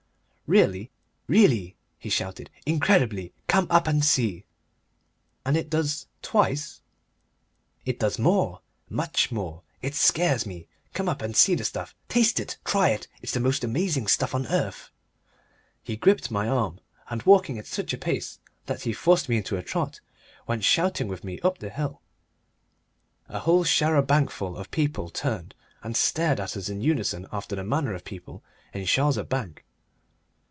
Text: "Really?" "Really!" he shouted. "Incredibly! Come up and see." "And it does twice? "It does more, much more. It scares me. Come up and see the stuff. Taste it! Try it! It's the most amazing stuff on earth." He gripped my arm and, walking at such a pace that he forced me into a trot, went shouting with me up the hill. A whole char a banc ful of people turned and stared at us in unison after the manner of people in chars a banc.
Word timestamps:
"Really?" 0.59 0.91
"Really!" 1.27 1.77
he 1.97 2.09
shouted. 2.09 2.49
"Incredibly! 2.65 3.31
Come 3.47 3.67
up 3.69 3.87
and 3.87 4.03
see." 4.03 4.43
"And 5.45 5.55
it 5.55 5.69
does 5.69 6.07
twice? 6.21 6.81
"It 7.85 7.97
does 7.97 8.19
more, 8.19 8.59
much 8.89 9.31
more. 9.31 9.61
It 9.81 9.95
scares 9.95 10.45
me. 10.45 10.67
Come 10.93 11.07
up 11.07 11.21
and 11.21 11.37
see 11.37 11.55
the 11.55 11.63
stuff. 11.63 11.95
Taste 12.09 12.37
it! 12.37 12.57
Try 12.65 12.89
it! 12.89 13.07
It's 13.21 13.31
the 13.31 13.39
most 13.39 13.63
amazing 13.63 14.07
stuff 14.07 14.35
on 14.35 14.45
earth." 14.47 14.89
He 15.83 15.95
gripped 15.95 16.29
my 16.29 16.49
arm 16.49 16.81
and, 17.09 17.23
walking 17.23 17.57
at 17.57 17.65
such 17.65 17.93
a 17.93 17.97
pace 17.97 18.39
that 18.65 18.81
he 18.81 18.91
forced 18.91 19.29
me 19.29 19.37
into 19.37 19.55
a 19.55 19.63
trot, 19.63 20.01
went 20.47 20.65
shouting 20.65 21.07
with 21.07 21.23
me 21.23 21.39
up 21.39 21.59
the 21.59 21.69
hill. 21.69 22.01
A 23.29 23.39
whole 23.39 23.63
char 23.63 23.95
a 23.95 24.03
banc 24.03 24.29
ful 24.29 24.57
of 24.57 24.69
people 24.69 25.09
turned 25.09 25.55
and 25.81 25.95
stared 25.95 26.41
at 26.41 26.57
us 26.57 26.67
in 26.67 26.81
unison 26.81 27.25
after 27.31 27.55
the 27.55 27.63
manner 27.63 27.93
of 27.93 28.03
people 28.03 28.43
in 28.73 28.85
chars 28.85 29.15
a 29.15 29.23
banc. 29.23 29.63